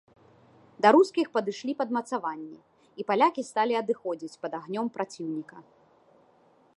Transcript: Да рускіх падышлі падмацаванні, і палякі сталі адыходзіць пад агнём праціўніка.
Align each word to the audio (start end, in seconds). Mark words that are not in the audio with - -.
Да 0.83 0.87
рускіх 0.95 1.27
падышлі 1.37 1.75
падмацаванні, 1.81 2.57
і 3.03 3.07
палякі 3.11 3.41
сталі 3.49 3.73
адыходзіць 3.83 4.39
пад 4.47 4.53
агнём 4.63 4.85
праціўніка. 4.99 5.57